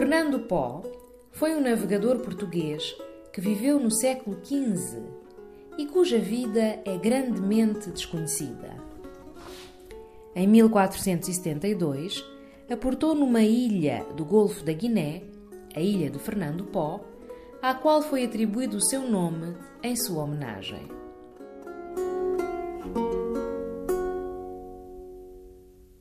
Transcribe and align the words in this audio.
Fernando 0.00 0.40
Pó 0.40 0.82
foi 1.30 1.54
um 1.54 1.60
navegador 1.60 2.20
português 2.20 2.96
que 3.30 3.38
viveu 3.38 3.78
no 3.78 3.90
século 3.90 4.40
XV 4.42 4.98
e 5.76 5.84
cuja 5.84 6.18
vida 6.18 6.80
é 6.86 6.96
grandemente 6.96 7.90
desconhecida. 7.90 8.82
Em 10.34 10.48
1472, 10.48 12.24
aportou 12.70 13.14
numa 13.14 13.42
ilha 13.42 14.02
do 14.16 14.24
Golfo 14.24 14.64
da 14.64 14.72
Guiné, 14.72 15.22
a 15.76 15.80
ilha 15.80 16.08
de 16.08 16.18
Fernando 16.18 16.64
Pó, 16.64 17.04
à 17.60 17.74
qual 17.74 18.00
foi 18.00 18.24
atribuído 18.24 18.78
o 18.78 18.82
seu 18.82 19.02
nome 19.02 19.54
em 19.82 19.94
sua 19.94 20.24
homenagem. 20.24 20.99